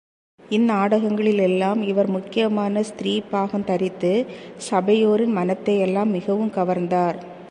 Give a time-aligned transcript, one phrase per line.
[0.49, 4.25] இந்நாடகங்களிலெல்லாம் இவர் முக்கியமான ஸ்திரீ பாகம் தரித்து,
[4.71, 7.19] சபையோரின் மனத்தையெல்லாம் மிகவும் கவர்ந்தனர்.